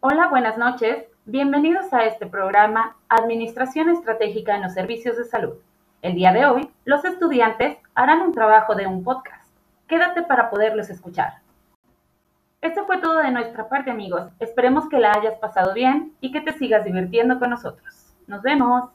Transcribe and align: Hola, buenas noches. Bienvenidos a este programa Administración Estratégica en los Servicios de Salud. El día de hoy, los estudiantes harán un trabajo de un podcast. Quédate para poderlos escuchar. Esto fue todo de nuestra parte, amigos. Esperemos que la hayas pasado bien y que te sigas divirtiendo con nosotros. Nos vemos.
Hola, 0.00 0.28
buenas 0.30 0.56
noches. 0.56 1.04
Bienvenidos 1.26 1.92
a 1.92 2.04
este 2.04 2.26
programa 2.26 2.96
Administración 3.10 3.90
Estratégica 3.90 4.56
en 4.56 4.62
los 4.62 4.72
Servicios 4.72 5.18
de 5.18 5.24
Salud. 5.24 5.56
El 6.00 6.14
día 6.14 6.32
de 6.32 6.46
hoy, 6.46 6.70
los 6.86 7.04
estudiantes 7.04 7.76
harán 7.94 8.22
un 8.22 8.32
trabajo 8.32 8.74
de 8.74 8.86
un 8.86 9.04
podcast. 9.04 9.52
Quédate 9.86 10.22
para 10.22 10.48
poderlos 10.48 10.88
escuchar. 10.88 11.40
Esto 12.62 12.86
fue 12.86 12.98
todo 12.98 13.18
de 13.18 13.30
nuestra 13.30 13.68
parte, 13.68 13.90
amigos. 13.90 14.30
Esperemos 14.40 14.88
que 14.88 14.98
la 14.98 15.12
hayas 15.12 15.38
pasado 15.38 15.74
bien 15.74 16.14
y 16.22 16.32
que 16.32 16.40
te 16.40 16.54
sigas 16.54 16.86
divirtiendo 16.86 17.38
con 17.38 17.50
nosotros. 17.50 18.14
Nos 18.26 18.40
vemos. 18.40 18.88